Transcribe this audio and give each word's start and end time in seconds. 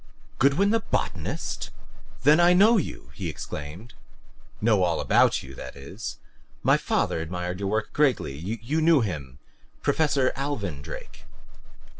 "Goodwin 0.39 0.71
the 0.71 0.79
botanist? 0.79 1.69
Then 2.23 2.39
I 2.39 2.53
know 2.53 2.77
you!" 2.77 3.11
he 3.13 3.29
exclaimed. 3.29 3.93
"Know 4.59 4.81
all 4.81 4.99
about 4.99 5.43
you, 5.43 5.53
that 5.53 5.75
is. 5.75 6.17
My 6.63 6.75
father 6.75 7.19
admired 7.19 7.59
your 7.59 7.69
work 7.69 7.93
greatly. 7.93 8.33
You 8.33 8.81
knew 8.81 9.01
him 9.01 9.37
Professor 9.83 10.33
Alvin 10.35 10.81
Drake." 10.81 11.25